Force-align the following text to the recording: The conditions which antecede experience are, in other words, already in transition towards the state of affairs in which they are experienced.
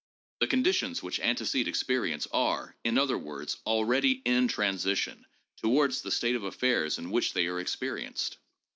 The 0.39 0.47
conditions 0.47 1.03
which 1.03 1.19
antecede 1.19 1.67
experience 1.67 2.27
are, 2.31 2.75
in 2.83 2.97
other 2.97 3.19
words, 3.19 3.57
already 3.67 4.13
in 4.25 4.47
transition 4.47 5.27
towards 5.57 6.01
the 6.01 6.09
state 6.09 6.33
of 6.35 6.43
affairs 6.43 6.97
in 6.97 7.11
which 7.11 7.33
they 7.33 7.45
are 7.45 7.59
experienced. 7.59 8.39